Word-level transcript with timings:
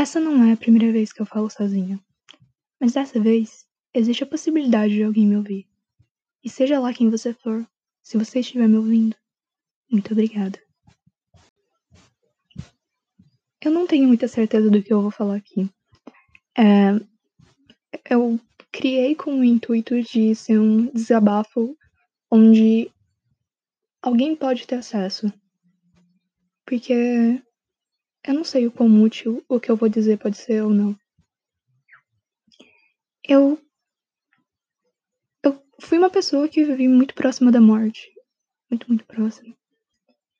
Essa 0.00 0.18
não 0.18 0.42
é 0.44 0.52
a 0.52 0.56
primeira 0.56 0.90
vez 0.90 1.12
que 1.12 1.20
eu 1.20 1.26
falo 1.26 1.50
sozinha. 1.50 2.00
Mas 2.80 2.94
dessa 2.94 3.20
vez, 3.20 3.66
existe 3.92 4.24
a 4.24 4.26
possibilidade 4.26 4.94
de 4.94 5.02
alguém 5.02 5.26
me 5.26 5.36
ouvir. 5.36 5.68
E 6.42 6.48
seja 6.48 6.80
lá 6.80 6.90
quem 6.94 7.10
você 7.10 7.34
for, 7.34 7.68
se 8.02 8.16
você 8.16 8.40
estiver 8.40 8.66
me 8.66 8.78
ouvindo, 8.78 9.14
muito 9.92 10.12
obrigada. 10.12 10.58
Eu 13.62 13.70
não 13.70 13.86
tenho 13.86 14.08
muita 14.08 14.26
certeza 14.26 14.70
do 14.70 14.82
que 14.82 14.90
eu 14.90 15.02
vou 15.02 15.10
falar 15.10 15.36
aqui. 15.36 15.68
É, 16.56 16.92
eu 18.08 18.40
criei 18.72 19.14
com 19.14 19.38
o 19.38 19.44
intuito 19.44 20.00
de 20.00 20.34
ser 20.34 20.58
um 20.58 20.86
desabafo 20.86 21.76
onde 22.30 22.90
alguém 24.00 24.34
pode 24.34 24.66
ter 24.66 24.76
acesso. 24.76 25.30
Porque 26.64 27.42
eu 28.24 28.34
não 28.34 28.44
sei 28.44 28.66
o 28.66 28.72
quão 28.72 29.02
útil 29.02 29.44
o 29.48 29.58
que 29.58 29.70
eu 29.70 29.76
vou 29.76 29.88
dizer 29.88 30.18
pode 30.18 30.36
ser 30.36 30.62
ou 30.62 30.70
não. 30.70 30.98
Eu. 33.24 33.58
Eu 35.42 35.62
fui 35.80 35.98
uma 35.98 36.10
pessoa 36.10 36.48
que 36.48 36.64
vivi 36.64 36.88
muito 36.88 37.14
próxima 37.14 37.50
da 37.50 37.60
morte. 37.60 38.12
Muito, 38.70 38.86
muito 38.88 39.04
próxima. 39.06 39.54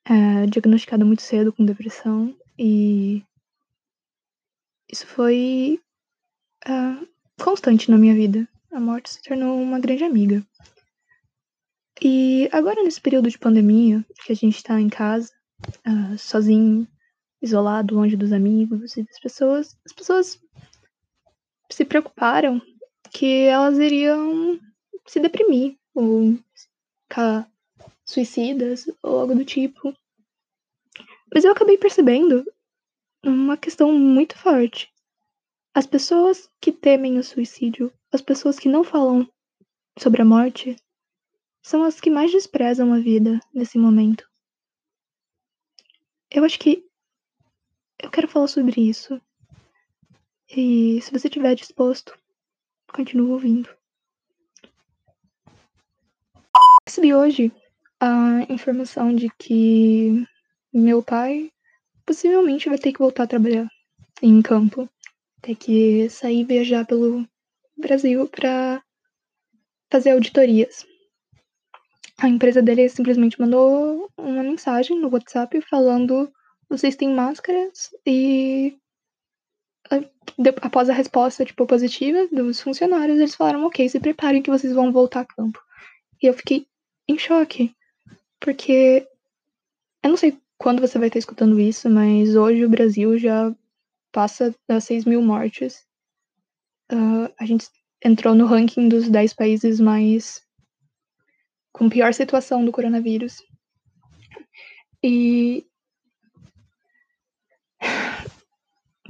É, 0.05 0.45
diagnosticada 0.47 1.05
muito 1.05 1.21
cedo 1.21 1.53
com 1.53 1.65
depressão. 1.65 2.35
E. 2.57 3.23
Isso 4.91 5.07
foi. 5.07 5.81
Uh, 6.67 7.07
constante 7.41 7.89
na 7.89 7.97
minha 7.97 8.13
vida. 8.13 8.47
A 8.71 8.79
morte 8.79 9.09
se 9.09 9.21
tornou 9.21 9.59
uma 9.59 9.79
grande 9.79 10.03
amiga. 10.03 10.45
E 12.01 12.49
agora, 12.51 12.81
nesse 12.83 13.01
período 13.01 13.29
de 13.29 13.37
pandemia, 13.37 14.03
que 14.25 14.31
a 14.31 14.35
gente 14.35 14.63
tá 14.63 14.79
em 14.79 14.89
casa, 14.89 15.31
uh, 15.87 16.17
sozinho, 16.17 16.87
isolado, 17.41 17.95
longe 17.95 18.15
dos 18.15 18.31
amigos 18.31 18.95
e 18.97 19.03
das 19.03 19.19
pessoas, 19.19 19.77
as 19.85 19.91
pessoas 19.91 20.39
se 21.69 21.85
preocuparam 21.85 22.61
que 23.11 23.43
elas 23.45 23.77
iriam 23.77 24.59
se 25.07 25.19
deprimir 25.19 25.77
ou 25.93 26.37
ficar 27.03 27.49
suicidas 28.05 28.87
ou 29.01 29.19
algo 29.19 29.35
do 29.35 29.45
tipo. 29.45 29.95
Mas 31.33 31.43
eu 31.43 31.51
acabei 31.51 31.77
percebendo 31.77 32.45
uma 33.23 33.57
questão 33.57 33.91
muito 33.91 34.37
forte. 34.37 34.91
As 35.73 35.85
pessoas 35.85 36.49
que 36.59 36.71
temem 36.71 37.17
o 37.17 37.23
suicídio, 37.23 37.91
as 38.11 38.21
pessoas 38.21 38.59
que 38.59 38.67
não 38.67 38.83
falam 38.83 39.27
sobre 39.97 40.21
a 40.21 40.25
morte, 40.25 40.75
são 41.61 41.83
as 41.83 42.01
que 42.01 42.09
mais 42.09 42.31
desprezam 42.31 42.93
a 42.93 42.99
vida 42.99 43.39
nesse 43.53 43.77
momento. 43.77 44.29
Eu 46.29 46.43
acho 46.43 46.59
que 46.59 46.85
eu 48.01 48.09
quero 48.09 48.27
falar 48.27 48.47
sobre 48.47 48.81
isso. 48.81 49.21
E 50.49 50.99
se 51.01 51.11
você 51.11 51.27
estiver 51.27 51.55
disposto, 51.55 52.17
continue 52.91 53.31
ouvindo. 53.31 53.69
Recebi 56.85 57.13
hoje 57.13 57.51
a 57.99 58.45
informação 58.49 59.15
de 59.15 59.29
que 59.37 60.25
meu 60.73 61.01
pai 61.03 61.51
possivelmente 62.05 62.67
vai 62.67 62.77
ter 62.77 62.91
que 62.91 62.99
voltar 62.99 63.23
a 63.23 63.27
trabalhar 63.27 63.67
em 64.21 64.41
campo. 64.41 64.89
Ter 65.41 65.55
que 65.55 66.09
sair 66.09 66.43
viajar 66.43 66.85
pelo 66.85 67.25
Brasil 67.77 68.27
para 68.27 68.83
fazer 69.89 70.11
auditorias. 70.11 70.85
A 72.19 72.27
empresa 72.27 72.61
dele 72.61 72.87
simplesmente 72.89 73.39
mandou 73.39 74.11
uma 74.17 74.43
mensagem 74.43 74.99
no 74.99 75.09
WhatsApp 75.09 75.59
falando 75.61 76.31
vocês 76.71 76.95
têm 76.95 77.13
máscaras 77.13 77.93
e 78.07 78.77
após 80.61 80.89
a 80.89 80.93
resposta 80.93 81.43
tipo 81.43 81.67
positiva 81.67 82.27
dos 82.31 82.61
funcionários, 82.61 83.17
eles 83.17 83.35
falaram 83.35 83.65
ok, 83.65 83.89
se 83.89 83.99
preparem 83.99 84.41
que 84.41 84.49
vocês 84.49 84.73
vão 84.73 84.89
voltar 84.89 85.21
a 85.21 85.25
campo. 85.25 85.61
E 86.23 86.27
eu 86.27 86.33
fiquei 86.33 86.65
em 87.09 87.19
choque, 87.19 87.75
porque 88.39 89.05
eu 90.01 90.09
não 90.09 90.15
sei 90.15 90.39
quando 90.57 90.79
você 90.79 90.97
vai 90.97 91.09
estar 91.09 91.19
escutando 91.19 91.59
isso, 91.59 91.89
mas 91.89 92.37
hoje 92.37 92.63
o 92.63 92.69
Brasil 92.69 93.17
já 93.17 93.53
passa 94.13 94.55
das 94.65 94.85
6 94.85 95.03
mil 95.03 95.21
mortes. 95.21 95.85
Uh, 96.89 97.27
a 97.37 97.45
gente 97.45 97.67
entrou 98.01 98.33
no 98.33 98.45
ranking 98.45 98.87
dos 98.87 99.09
10 99.09 99.33
países 99.33 99.79
mais 99.81 100.41
com 101.73 101.89
pior 101.89 102.13
situação 102.13 102.63
do 102.63 102.71
coronavírus. 102.71 103.43
E 105.03 105.65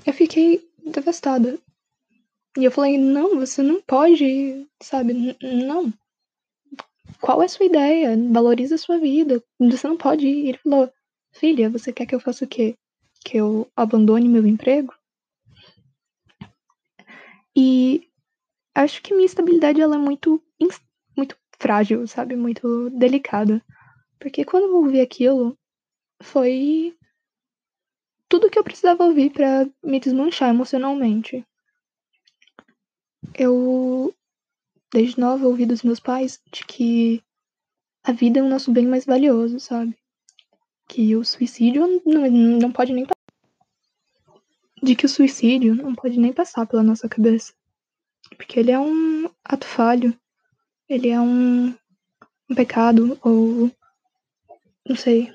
eu 0.06 0.14
fiquei 0.14 0.68
devastada. 0.86 1.60
E 2.58 2.66
eu 2.66 2.72
falei, 2.72 2.98
não, 2.98 3.38
você 3.38 3.62
não 3.62 3.82
pode, 3.82 4.68
sabe? 4.82 5.38
Não. 5.42 5.94
Qual 7.22 7.42
é 7.42 7.46
a 7.46 7.50
sua 7.50 7.66
ideia? 7.66 8.18
Valoriza 8.32 8.76
a 8.76 8.78
sua 8.78 8.98
vida. 8.98 9.42
Você 9.60 9.88
não 9.88 9.96
pode 9.98 10.28
ir. 10.28 10.48
Ele 10.50 10.58
falou, 10.58 10.92
filha, 11.32 11.70
você 11.70 11.94
quer 11.94 12.06
que 12.06 12.16
eu 12.16 12.20
faça 12.20 12.44
o 12.44 12.48
quê? 12.48 12.76
Que 13.24 13.38
eu 13.38 13.68
abandone 13.76 14.28
meu 14.28 14.46
emprego? 14.46 14.94
E 17.56 18.08
acho 18.76 19.02
que 19.02 19.14
minha 19.14 19.26
estabilidade 19.26 19.80
ela 19.80 19.96
é 19.96 20.00
muito, 20.00 20.42
muito 21.16 21.38
frágil, 21.60 22.08
sabe? 22.08 22.36
Muito 22.36 22.90
delicada. 22.90 23.64
Porque 24.20 24.44
quando 24.44 24.64
eu 24.64 24.76
ouvi 24.76 25.00
aquilo, 25.00 25.58
foi 26.22 26.96
tudo 28.32 28.50
que 28.50 28.58
eu 28.58 28.64
precisava 28.64 29.04
ouvir 29.04 29.30
para 29.30 29.68
me 29.84 30.00
desmanchar 30.00 30.50
emocionalmente. 30.50 31.46
Eu, 33.38 34.16
desde 34.90 35.20
nova, 35.20 35.46
ouvi 35.46 35.66
dos 35.66 35.84
meus 35.84 36.00
pais 36.00 36.42
de 36.50 36.66
que 36.66 37.22
a 38.06 38.14
vida 38.14 38.40
é 38.40 38.42
o 38.42 38.48
nosso 38.48 38.72
bem 38.72 38.88
mais 38.88 39.04
valioso, 39.06 39.60
sabe? 39.60 39.98
Que 40.88 41.14
o 41.14 41.26
suicídio 41.26 42.02
não, 42.06 42.32
não 42.32 42.72
pode 42.72 42.94
nem 42.94 43.06
de 44.82 44.96
que 44.96 45.06
o 45.06 45.10
suicídio 45.10 45.76
não 45.76 45.94
pode 45.94 46.18
nem 46.18 46.32
passar 46.32 46.66
pela 46.66 46.82
nossa 46.82 47.10
cabeça. 47.10 47.54
Porque 48.38 48.62
ele 48.62 48.72
é 48.72 48.80
um 48.80 49.30
ato 49.44 49.68
falho, 49.68 50.18
ele 50.88 51.10
é 51.10 51.20
um, 51.20 51.76
um 52.50 52.56
pecado, 52.56 53.20
ou 53.22 53.70
não 54.88 54.96
sei, 54.96 55.34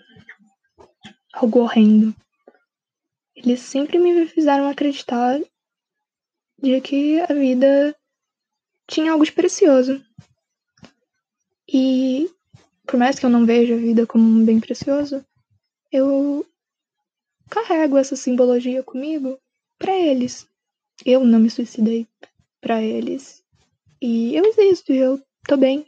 algo 1.34 1.60
horrendo. 1.60 2.16
Eles 3.36 3.60
sempre 3.60 3.98
me 3.98 4.26
fizeram 4.26 4.66
acreditar 4.66 5.38
de 6.58 6.80
que 6.80 7.20
a 7.20 7.34
vida 7.34 7.94
tinha 8.86 9.12
algo 9.12 9.24
de 9.24 9.32
precioso. 9.32 10.02
E 11.68 12.30
por 12.86 12.98
mais 12.98 13.18
que 13.18 13.26
eu 13.26 13.30
não 13.30 13.44
veja 13.44 13.74
a 13.74 13.78
vida 13.78 14.06
como 14.06 14.24
um 14.24 14.44
bem 14.44 14.58
precioso, 14.58 15.24
eu 15.92 16.46
carrego 17.50 17.98
essa 17.98 18.16
simbologia 18.16 18.82
comigo 18.82 19.38
para 19.78 19.94
eles. 19.94 20.48
Eu 21.04 21.24
não 21.24 21.38
me 21.38 21.50
suicidei 21.50 22.06
para 22.60 22.82
eles. 22.82 23.44
E 24.00 24.34
eu 24.34 24.44
existo, 24.46 24.92
eu 24.92 25.22
tô 25.46 25.56
bem 25.56 25.86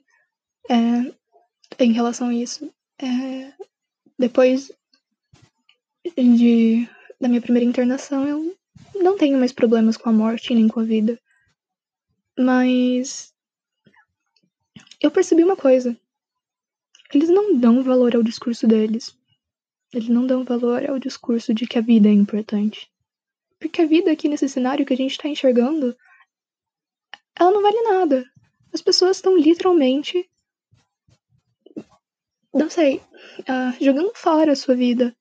é, 0.69 1.83
em 1.83 1.93
relação 1.93 2.29
a 2.29 2.35
isso. 2.35 2.71
É, 3.01 3.53
depois 4.19 4.73
de 6.17 6.89
da 7.21 7.29
minha 7.29 7.41
primeira 7.41 7.69
internação, 7.69 8.27
eu 8.27 8.57
não 8.95 9.17
tenho 9.17 9.39
mais 9.39 9.53
problemas 9.53 9.97
com 9.97 10.09
a 10.09 10.13
morte 10.13 10.55
nem 10.55 10.69
com 10.69 10.81
a 10.81 10.85
vida. 10.85 11.21
Mas 12.39 13.35
eu 15.01 15.11
percebi 15.11 15.43
uma 15.43 15.57
coisa. 15.57 15.99
Eles 17.13 17.29
não 17.29 17.59
dão 17.59 17.83
valor 17.83 18.15
ao 18.15 18.23
discurso 18.23 18.67
deles. 18.67 19.17
Eles 19.93 20.09
não 20.09 20.27
dão 20.27 20.45
valor 20.45 20.89
ao 20.89 20.99
discurso 20.99 21.55
de 21.55 21.67
que 21.67 21.79
a 21.79 21.83
vida 21.83 22.09
é 22.09 22.13
importante. 22.13 22.91
Porque 23.59 23.83
a 23.83 23.87
vida 23.87 24.13
aqui 24.13 24.29
nesse 24.29 24.49
cenário 24.49 24.87
que 24.87 24.93
a 24.93 24.97
gente 24.97 25.13
está 25.13 25.29
enxergando, 25.29 25.97
ela 27.35 27.51
não 27.51 27.63
vale 27.63 27.83
nada. 27.83 28.25
As 28.73 28.83
pessoas 28.83 29.17
estão 29.17 29.37
literalmente. 29.37 30.29
Não 32.53 32.71
sei. 32.71 33.03
Uh, 33.41 33.85
jogando 33.85 34.13
fora 34.15 34.53
a 34.53 34.57
sua 34.57 34.77
vida 34.77 35.17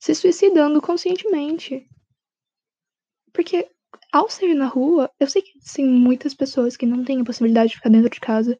se 0.00 0.14
suicidando 0.14 0.80
conscientemente. 0.80 1.86
Porque 3.32 3.70
ao 4.10 4.28
sair 4.28 4.54
na 4.54 4.66
rua, 4.66 5.10
eu 5.20 5.28
sei 5.28 5.42
que 5.42 5.52
tem 5.74 5.86
muitas 5.86 6.34
pessoas 6.34 6.76
que 6.76 6.86
não 6.86 7.04
têm 7.04 7.20
a 7.20 7.24
possibilidade 7.24 7.70
de 7.70 7.76
ficar 7.76 7.90
dentro 7.90 8.10
de 8.10 8.18
casa, 8.18 8.58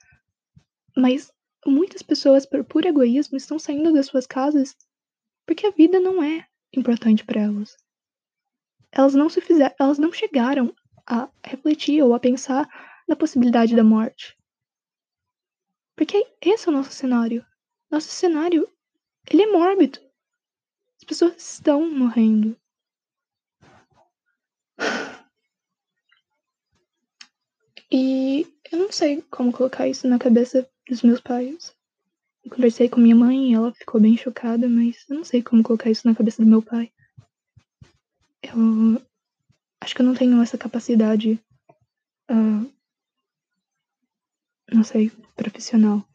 mas 0.97 1.33
muitas 1.67 2.03
pessoas, 2.03 2.47
por 2.47 2.63
puro 2.65 2.87
egoísmo, 2.87 3.37
estão 3.37 3.59
saindo 3.59 3.93
das 3.93 4.07
suas 4.07 4.27
casas 4.27 4.77
porque 5.47 5.67
a 5.67 5.71
vida 5.71 5.99
não 5.99 6.23
é 6.23 6.47
importante 6.73 7.25
para 7.25 7.41
elas. 7.41 7.77
Elas 8.93 9.15
não 9.15 9.29
se 9.29 9.41
fizeram, 9.41 9.75
elas 9.81 9.99
não 9.99 10.13
chegaram 10.13 10.75
a 11.07 11.29
refletir 11.45 12.03
ou 12.03 12.15
a 12.15 12.21
pensar 12.21 12.69
na 13.09 13.17
possibilidade 13.17 13.75
da 13.75 13.83
morte. 13.83 14.37
Porque 15.97 16.25
esse 16.41 16.69
é 16.69 16.71
o 16.71 16.75
nosso 16.75 16.93
cenário. 16.93 17.45
Nosso 17.91 18.09
cenário, 18.09 18.69
ele 19.29 19.43
é 19.43 19.47
mórbido 19.47 19.99
pessoas 21.11 21.35
estão 21.37 21.91
morrendo. 21.91 22.57
E 27.91 28.47
eu 28.71 28.79
não 28.79 28.93
sei 28.93 29.21
como 29.23 29.53
colocar 29.53 29.89
isso 29.89 30.07
na 30.07 30.21
cabeça 30.21 30.71
dos 30.89 31.03
meus 31.03 31.21
pais. 31.21 31.75
Eu 32.45 32.53
conversei 32.53 32.89
com 32.89 33.01
minha 33.01 33.17
mãe 33.17 33.51
e 33.51 33.55
ela 33.55 33.75
ficou 33.75 34.01
bem 34.01 34.17
chocada, 34.17 34.69
mas 34.69 35.05
eu 35.09 35.17
não 35.17 35.25
sei 35.25 35.43
como 35.43 35.65
colocar 35.65 35.91
isso 35.91 36.07
na 36.07 36.15
cabeça 36.15 36.41
do 36.41 36.49
meu 36.49 36.63
pai. 36.63 36.93
Eu 38.41 39.03
acho 39.81 39.95
que 39.95 40.03
eu 40.03 40.07
não 40.07 40.15
tenho 40.15 40.41
essa 40.41 40.57
capacidade, 40.57 41.43
uh, 42.31 42.73
não 44.73 44.85
sei, 44.85 45.11
profissional. 45.35 46.09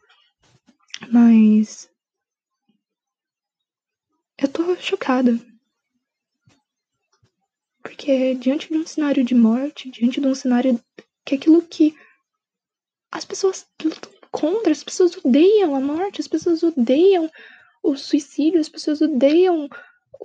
Mas 1.12 1.90
eu 4.46 4.52
tô 4.52 4.76
chocada. 4.76 5.40
Porque 7.82 8.36
diante 8.36 8.72
de 8.72 8.78
um 8.78 8.86
cenário 8.86 9.24
de 9.24 9.34
morte, 9.34 9.90
diante 9.90 10.22
de 10.22 10.28
um 10.28 10.36
cenário 10.36 10.80
que 11.26 11.34
é 11.34 11.38
aquilo 11.40 11.64
que 11.64 11.98
as 13.12 13.26
pessoas 13.26 13.68
lutam 13.84 14.12
contra, 14.30 14.72
as 14.72 14.84
pessoas 14.84 15.18
odeiam 15.18 15.74
a 15.76 15.80
morte, 15.80 16.22
as 16.22 16.28
pessoas 16.28 16.62
odeiam 16.62 17.28
o 17.82 17.98
suicídio, 17.98 18.60
as 18.60 18.70
pessoas 18.70 19.02
odeiam 19.02 19.68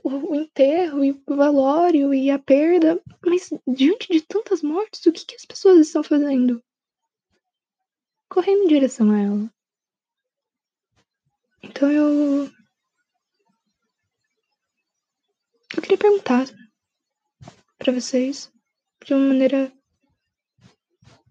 o, 0.04 0.34
enterro 0.34 1.02
e 1.02 1.12
o 1.12 1.36
velório 1.36 2.12
e 2.12 2.30
a 2.30 2.38
perda. 2.38 3.00
Mas 3.24 3.48
diante 3.66 4.12
de 4.12 4.20
tantas 4.20 4.60
mortes, 4.60 5.06
o 5.06 5.12
que, 5.12 5.24
que 5.24 5.36
as 5.36 5.46
pessoas 5.46 5.78
estão 5.78 6.02
fazendo? 6.02 6.62
Correndo 8.28 8.64
em 8.64 8.68
direção 8.68 9.10
a 9.12 9.18
ela. 9.18 9.54
Então 11.62 11.90
eu. 11.90 12.50
Eu 15.72 15.78
queria 15.90 15.98
perguntar 15.98 16.46
para 17.76 17.92
vocês 17.92 18.52
de 19.04 19.12
uma 19.12 19.26
maneira 19.26 19.72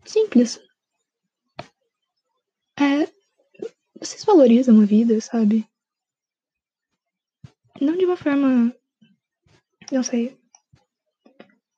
simples. 0.03 0.59
É, 2.77 3.05
vocês 3.97 4.25
valorizam 4.25 4.81
a 4.81 4.85
vida, 4.85 5.21
sabe? 5.21 5.65
Não 7.79 7.97
de 7.97 8.05
uma 8.05 8.17
forma. 8.17 8.75
Não 9.93 10.03
sei. 10.03 10.37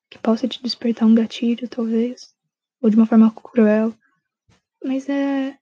Que 0.09 0.17
possa 0.17 0.47
te 0.47 0.61
despertar 0.63 1.07
um 1.07 1.13
gatilho, 1.13 1.69
talvez. 1.69 2.35
Ou 2.81 2.89
de 2.89 2.95
uma 2.95 3.05
forma 3.05 3.31
cruel. 3.31 3.93
Mas 4.83 5.07
é. 5.07 5.55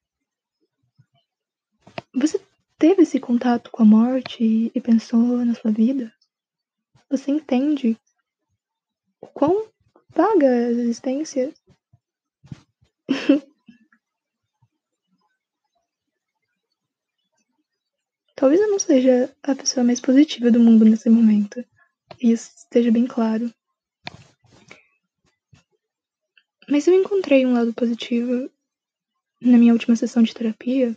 Você 2.15 2.41
teve 2.77 3.01
esse 3.01 3.19
contato 3.19 3.69
com 3.71 3.83
a 3.83 3.85
morte 3.85 4.71
e 4.73 4.81
pensou 4.81 5.43
na 5.43 5.53
sua 5.53 5.71
vida? 5.71 6.13
Você 7.09 7.31
entende 7.31 7.97
o 9.19 9.27
quão 9.27 9.67
vaga 10.09 10.45
é 10.45 10.67
a 10.67 10.71
existência? 10.71 11.51
Talvez 18.35 18.61
eu 18.61 18.69
não 18.69 18.79
seja 18.79 19.35
a 19.43 19.55
pessoa 19.55 19.83
mais 19.83 19.99
positiva 19.99 20.51
do 20.51 20.59
mundo 20.59 20.85
nesse 20.85 21.09
momento. 21.09 21.65
Isso 22.21 22.55
esteja 22.55 22.91
bem 22.91 23.05
claro. 23.07 23.53
Mas 26.69 26.87
eu 26.87 26.93
encontrei 26.93 27.45
um 27.45 27.53
lado 27.53 27.73
positivo 27.73 28.49
na 29.41 29.57
minha 29.57 29.73
última 29.73 29.95
sessão 29.95 30.21
de 30.21 30.33
terapia 30.33 30.95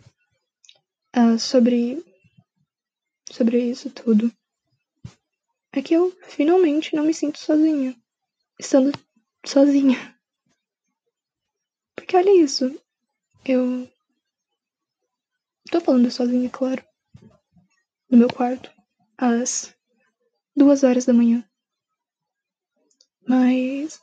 uh, 1.17 1.39
sobre 1.39 2.03
sobre 3.31 3.59
isso 3.71 3.89
tudo. 3.89 4.31
É 5.73 5.81
que 5.81 5.93
eu 5.93 6.11
finalmente 6.27 6.95
não 6.95 7.03
me 7.03 7.13
sinto 7.13 7.39
sozinha. 7.39 7.95
Estando 8.59 8.91
sozinha. 9.45 10.17
Porque 11.95 12.15
olha 12.15 12.41
isso. 12.41 12.79
Eu. 13.43 13.89
Tô 15.71 15.81
falando 15.81 16.11
sozinha, 16.11 16.49
claro 16.49 16.83
no 18.13 18.19
meu 18.19 18.27
quarto 18.27 18.71
às 19.17 19.75
duas 20.55 20.83
horas 20.83 21.03
da 21.03 21.13
manhã. 21.13 21.43
Mas 23.27 23.99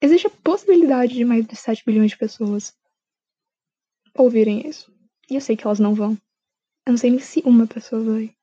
existe 0.00 0.26
a 0.26 0.30
possibilidade 0.30 1.14
de 1.14 1.24
mais 1.24 1.46
de 1.46 1.54
7 1.54 1.84
bilhões 1.86 2.10
de 2.10 2.18
pessoas 2.18 2.76
ouvirem 4.12 4.66
isso. 4.66 4.92
E 5.30 5.36
eu 5.36 5.40
sei 5.40 5.56
que 5.56 5.64
elas 5.64 5.78
não 5.78 5.94
vão. 5.94 6.18
Eu 6.84 6.90
não 6.90 6.96
sei 6.96 7.10
nem 7.10 7.20
se 7.20 7.40
uma 7.44 7.64
pessoa 7.64 8.02
vai. 8.02 8.34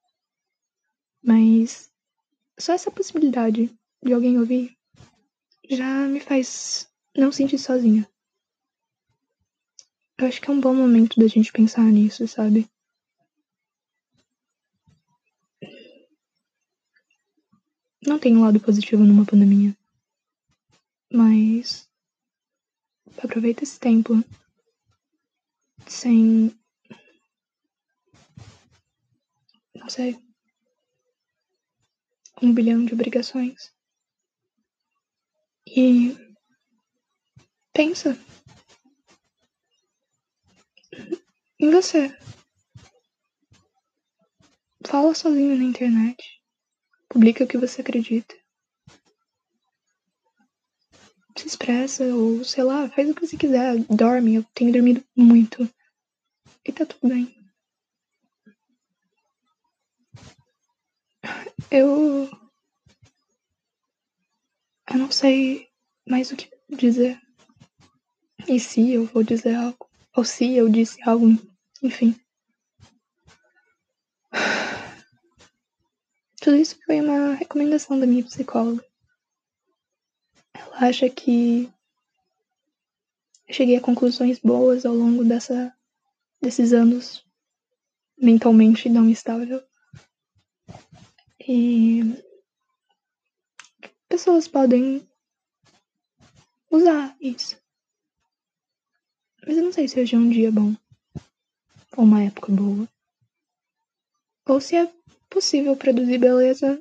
Mas 1.22 1.92
só 2.60 2.74
essa 2.74 2.92
possibilidade 2.92 3.74
de 4.04 4.14
alguém 4.14 4.38
ouvir 4.38 4.78
já 5.70 6.08
me 6.08 6.20
faz 6.20 6.90
não 7.16 7.32
sentir 7.32 7.58
sozinha. 7.58 8.10
Eu 10.18 10.28
acho 10.28 10.42
que 10.42 10.50
é 10.50 10.54
um 10.54 10.60
bom 10.60 10.74
momento 10.74 11.20
da 11.20 11.28
gente 11.28 11.52
pensar 11.52 11.84
nisso, 11.84 12.28
sabe? 12.28 12.70
Não 18.06 18.20
tem 18.20 18.36
um 18.36 18.42
lado 18.42 18.60
positivo 18.60 19.04
numa 19.04 19.26
pandemia. 19.26 19.78
Mas. 21.12 21.90
Aproveita 23.24 23.64
esse 23.64 23.80
tempo. 23.80 24.24
Sem. 25.88 26.54
Não 29.76 29.90
sei. 29.90 30.29
Um 32.42 32.54
bilhão 32.54 32.86
de 32.86 32.94
obrigações. 32.94 33.72
E. 35.68 36.16
Pensa. 37.74 38.18
Em 41.60 41.70
você. 41.70 42.18
Fala 44.86 45.14
sozinho 45.14 45.58
na 45.58 45.64
internet. 45.64 46.18
Publica 47.10 47.44
o 47.44 47.48
que 47.48 47.58
você 47.58 47.82
acredita. 47.82 48.36
Se 51.36 51.48
expressa, 51.48 52.04
ou 52.04 52.44
sei 52.44 52.64
lá, 52.64 52.90
faz 52.90 53.10
o 53.10 53.14
que 53.14 53.26
você 53.26 53.38
quiser. 53.38 53.78
Dorme, 53.90 54.36
eu 54.36 54.44
tenho 54.54 54.74
dormido 54.74 55.04
muito. 55.16 55.70
E 56.66 56.72
tá 56.72 56.86
tudo 56.86 57.10
bem. 57.10 57.39
Eu. 61.72 62.30
Eu 64.92 64.98
não 64.98 65.12
sei 65.12 65.68
mais 66.08 66.32
o 66.32 66.36
que 66.36 66.50
dizer. 66.70 67.20
E 68.48 68.60
se 68.60 68.92
eu 68.92 69.06
vou 69.06 69.24
dizer 69.24 69.56
algo? 69.56 69.90
Ou 70.16 70.24
se 70.24 70.56
eu 70.56 70.70
disse 70.70 71.02
algo, 71.08 71.28
enfim. 71.84 72.16
Tudo 76.42 76.56
isso 76.56 76.80
foi 76.86 77.02
uma 77.02 77.34
recomendação 77.34 78.00
da 78.00 78.08
minha 78.08 78.24
psicóloga. 78.24 78.84
Ela 80.54 80.88
acha 80.88 81.10
que 81.10 81.70
eu 83.48 83.54
cheguei 83.54 83.76
a 83.76 83.82
conclusões 83.82 84.40
boas 84.40 84.86
ao 84.86 84.96
longo 84.96 85.24
dessa, 85.24 85.74
desses 86.42 86.74
anos 86.74 87.24
mentalmente 88.18 88.90
não 88.90 89.10
estável. 89.10 89.62
E 91.52 92.04
pessoas 94.08 94.48
podem 94.48 95.02
usar 96.70 97.18
isso. 97.20 97.58
Mas 99.42 99.58
eu 99.58 99.64
não 99.64 99.72
sei 99.72 99.88
se 99.88 100.00
hoje 100.00 100.16
é 100.16 100.20
um 100.20 100.30
dia 100.30 100.52
bom. 100.52 100.76
Ou 101.98 102.04
uma 102.04 102.22
época 102.22 102.52
boa. 102.52 102.88
Ou 104.46 104.62
se 104.62 104.76
é 104.76 104.94
possível 105.28 105.76
produzir 105.76 106.20
beleza 106.20 106.80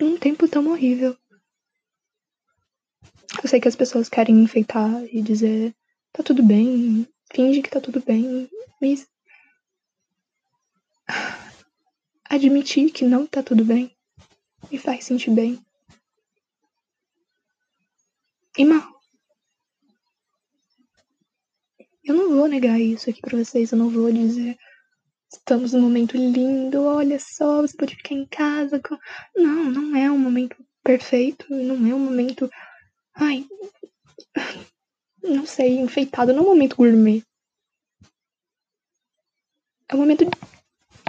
num 0.00 0.16
tempo 0.18 0.48
tão 0.48 0.66
horrível. 0.68 1.14
Eu 3.42 3.48
sei 3.50 3.60
que 3.60 3.68
as 3.68 3.76
pessoas 3.76 4.08
querem 4.08 4.42
enfeitar 4.42 5.04
e 5.14 5.20
dizer 5.20 5.74
tá 6.10 6.22
tudo 6.22 6.42
bem, 6.42 7.06
finge 7.34 7.60
que 7.60 7.68
tá 7.68 7.82
tudo 7.82 8.00
bem, 8.00 8.48
mas 8.80 9.06
admitir 12.28 12.90
que 12.90 13.04
não 13.04 13.26
tá 13.26 13.42
tudo 13.42 13.64
bem 13.64 13.94
me 14.70 14.78
faz 14.78 15.04
sentir 15.04 15.30
bem. 15.30 15.58
E 18.56 18.64
mal. 18.64 18.94
Eu 22.02 22.14
não 22.14 22.36
vou 22.36 22.46
negar 22.46 22.80
isso 22.80 23.10
aqui 23.10 23.20
pra 23.20 23.38
vocês, 23.38 23.72
eu 23.72 23.78
não 23.78 23.90
vou 23.90 24.10
dizer 24.12 24.56
estamos 25.32 25.72
num 25.72 25.82
momento 25.82 26.16
lindo, 26.16 26.84
olha 26.84 27.18
só, 27.18 27.60
você 27.60 27.76
pode 27.76 27.96
ficar 27.96 28.14
em 28.14 28.26
casa. 28.26 28.80
Com... 28.80 28.96
Não, 29.36 29.64
não 29.64 29.96
é 29.96 30.10
um 30.10 30.18
momento 30.18 30.56
perfeito, 30.82 31.46
não 31.50 31.74
é 31.74 31.94
um 31.94 31.98
momento. 31.98 32.48
Ai. 33.14 33.44
Não 35.22 35.44
sei, 35.46 35.78
enfeitado, 35.78 36.32
não 36.32 36.40
é 36.40 36.46
um 36.46 36.50
momento 36.50 36.76
gourmet. 36.76 37.24
É 39.88 39.94
um 39.94 39.98
momento 39.98 40.24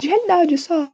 de 0.00 0.08
realidade 0.08 0.58
só. 0.58 0.90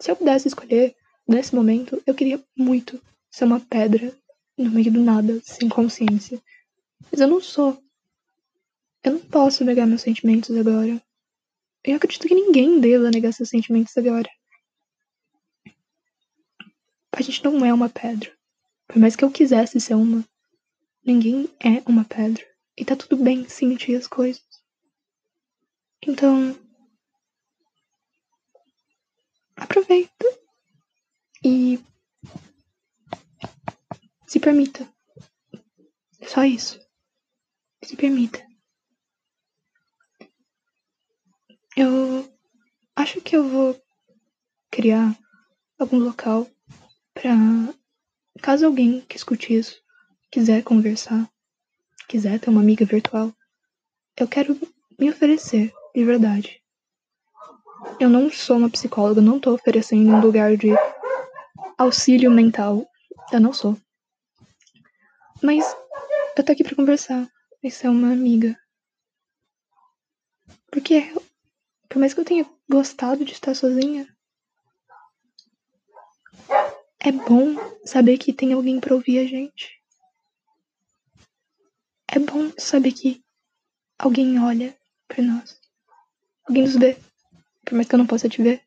Se 0.00 0.10
eu 0.10 0.16
pudesse 0.16 0.48
escolher, 0.48 0.94
nesse 1.26 1.54
momento, 1.54 2.02
eu 2.06 2.14
queria 2.14 2.42
muito 2.56 3.00
ser 3.30 3.44
uma 3.44 3.60
pedra 3.60 4.14
no 4.56 4.70
meio 4.70 4.92
do 4.92 5.02
nada, 5.02 5.40
sem 5.44 5.68
consciência. 5.68 6.42
Mas 7.10 7.20
eu 7.20 7.28
não 7.28 7.40
sou. 7.40 7.82
Eu 9.02 9.12
não 9.12 9.20
posso 9.20 9.64
negar 9.64 9.86
meus 9.86 10.02
sentimentos 10.02 10.56
agora. 10.56 11.02
Eu 11.84 11.96
acredito 11.96 12.26
que 12.26 12.34
ninguém 12.34 12.80
deva 12.80 13.10
negar 13.10 13.32
seus 13.32 13.48
sentimentos 13.48 13.96
agora. 13.96 14.28
A 17.12 17.22
gente 17.22 17.44
não 17.44 17.64
é 17.64 17.72
uma 17.72 17.88
pedra. 17.88 18.30
Por 18.86 18.98
mais 18.98 19.16
que 19.16 19.24
eu 19.24 19.30
quisesse 19.30 19.80
ser 19.80 19.94
uma, 19.94 20.24
ninguém 21.04 21.48
é 21.60 21.82
uma 21.88 22.04
pedra. 22.04 22.44
E 22.76 22.84
tá 22.84 22.94
tudo 22.94 23.16
bem 23.16 23.48
sentir 23.48 23.96
as 23.96 24.06
coisas. 24.06 24.42
Então. 26.02 26.54
Aproveita. 29.56 30.26
E. 31.44 31.78
Se 34.26 34.40
permita. 34.40 34.88
Só 36.26 36.44
isso. 36.44 36.80
Se 37.84 37.96
permita. 37.96 38.44
Eu 41.76 42.28
acho 42.94 43.20
que 43.20 43.36
eu 43.36 43.48
vou 43.48 43.80
criar 44.70 45.16
algum 45.78 45.98
local 45.98 46.48
para 47.14 47.32
caso 48.42 48.66
alguém 48.66 49.02
que 49.02 49.16
escute 49.16 49.54
isso 49.54 49.86
quiser 50.30 50.62
conversar, 50.62 51.28
quiser 52.08 52.38
ter 52.38 52.50
uma 52.50 52.60
amiga 52.60 52.84
virtual, 52.84 53.32
eu 54.18 54.28
quero 54.28 54.58
me 54.98 55.08
oferecer 55.08 55.72
de 55.94 56.04
verdade. 56.04 56.62
Eu 58.00 58.10
não 58.10 58.30
sou 58.30 58.56
uma 58.56 58.70
psicóloga, 58.70 59.20
não 59.20 59.38
tô 59.38 59.54
oferecendo 59.54 60.10
um 60.10 60.20
lugar 60.20 60.56
de 60.56 60.68
auxílio 61.78 62.30
mental. 62.30 62.86
Eu 63.32 63.40
não 63.40 63.52
sou. 63.52 63.78
Mas 65.42 65.64
eu 66.36 66.44
tô 66.44 66.52
aqui 66.52 66.64
pra 66.64 66.76
conversar. 66.76 67.30
E 67.62 67.70
ser 67.70 67.88
uma 67.88 68.12
amiga. 68.12 68.56
Porque, 70.70 71.12
por 71.88 71.98
mais 71.98 72.14
que 72.14 72.20
eu 72.20 72.24
tenha 72.24 72.48
gostado 72.68 73.24
de 73.24 73.32
estar 73.32 73.54
sozinha, 73.54 74.06
é 77.00 77.10
bom 77.10 77.56
saber 77.84 78.18
que 78.18 78.32
tem 78.32 78.52
alguém 78.52 78.78
pra 78.78 78.94
ouvir 78.94 79.18
a 79.18 79.26
gente. 79.26 79.82
É 82.06 82.18
bom 82.18 82.52
saber 82.56 82.92
que 82.92 83.24
alguém 83.98 84.38
olha 84.38 84.76
pra 85.08 85.22
nós. 85.22 85.60
Alguém 86.46 86.62
nos 86.62 86.76
vê. 86.76 86.96
Por 87.64 87.74
mais 87.74 87.88
que 87.88 87.94
eu 87.94 87.98
não 87.98 88.06
possa 88.06 88.28
te 88.28 88.40
ver, 88.40 88.62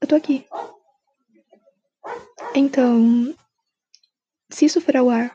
eu 0.00 0.06
tô 0.06 0.14
aqui. 0.14 0.46
Então, 2.54 3.34
se 4.50 4.66
isso 4.66 4.80
for 4.80 4.96
ao 4.96 5.08
ar 5.08 5.34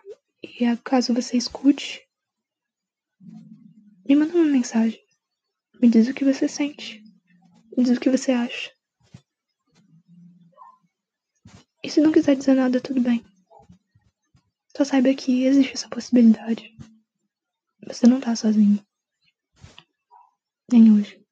e 0.60 0.66
acaso 0.66 1.14
você 1.14 1.38
escute, 1.38 2.08
me 4.08 4.16
manda 4.16 4.34
uma 4.34 4.46
mensagem. 4.46 5.00
Me 5.80 5.88
diz 5.88 6.08
o 6.08 6.14
que 6.14 6.26
você 6.26 6.48
sente. 6.48 7.04
Me 7.76 7.84
diz 7.84 7.98
o 7.98 8.00
que 8.00 8.10
você 8.10 8.32
acha. 8.32 8.72
E 11.84 11.90
se 11.90 12.02
não 12.02 12.12
quiser 12.12 12.36
dizer 12.36 12.56
nada, 12.56 12.82
tudo 12.82 13.02
bem. 13.02 13.24
Só 14.76 14.84
saiba 14.84 15.14
que 15.14 15.44
existe 15.44 15.74
essa 15.74 15.90
possibilidade. 15.90 16.76
Você 17.86 18.08
não 18.08 18.20
tá 18.20 18.36
sozinho. 18.36 18.84
Nem 20.72 20.92
hoje. 20.92 21.24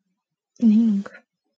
Nem 0.61 0.77
nunca. 0.77 1.24